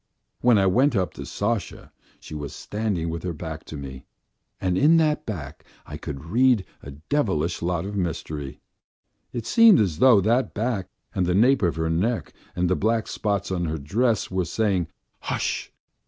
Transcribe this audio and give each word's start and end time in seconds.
When 0.39 0.57
I 0.57 0.65
went 0.65 0.95
up 0.95 1.13
to 1.13 1.27
Sasha 1.27 1.91
she 2.19 2.33
was 2.33 2.55
standing 2.55 3.11
with 3.11 3.21
her 3.21 3.33
back 3.33 3.63
to 3.65 3.77
me, 3.77 4.07
and 4.59 4.75
in 4.75 4.97
that 4.97 5.27
back 5.27 5.63
I 5.85 5.95
could 5.95 6.25
read 6.25 6.65
a 6.81 6.89
devilish 6.89 7.61
lot 7.61 7.85
of 7.85 7.95
mystery. 7.95 8.61
It 9.31 9.45
seemed 9.45 9.79
as 9.79 9.99
though 9.99 10.19
that 10.19 10.55
back 10.55 10.89
and 11.13 11.27
the 11.27 11.35
nape 11.35 11.61
of 11.61 11.75
her 11.75 11.91
neck, 11.91 12.33
and 12.55 12.67
the 12.67 12.75
black 12.75 13.07
spots 13.07 13.51
on 13.51 13.65
her 13.65 13.77
dress 13.77 14.31
were 14.31 14.45
saying: 14.45 14.87
Hush! 15.19 15.71